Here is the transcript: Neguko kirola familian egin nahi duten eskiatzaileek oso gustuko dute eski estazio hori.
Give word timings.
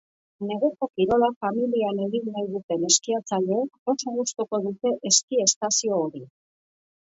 Neguko 0.51 0.87
kirola 0.93 1.27
familian 1.45 1.99
egin 2.05 2.25
nahi 2.37 2.49
duten 2.55 2.87
eskiatzaileek 2.89 3.95
oso 3.95 4.15
gustuko 4.17 4.63
dute 4.67 4.97
eski 5.13 5.43
estazio 5.47 6.03
hori. 6.03 6.27